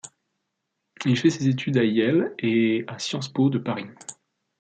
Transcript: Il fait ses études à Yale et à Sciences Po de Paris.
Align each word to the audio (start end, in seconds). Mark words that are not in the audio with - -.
Il 1.05 1.15
fait 1.15 1.29
ses 1.29 1.47
études 1.47 1.77
à 1.77 1.83
Yale 1.83 2.33
et 2.39 2.83
à 2.87 2.97
Sciences 2.97 3.29
Po 3.31 3.51
de 3.51 3.59
Paris. 3.59 3.85